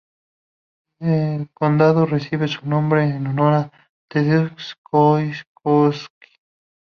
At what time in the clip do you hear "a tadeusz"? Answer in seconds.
3.53-4.73